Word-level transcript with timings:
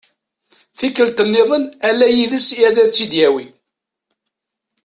Tikkelt-nniḍen 0.77 1.63
ala 1.89 2.07
yid-s 2.15 2.47
i 2.57 2.61
ad 2.67 2.75
tt-id-yettawi. 2.85 3.45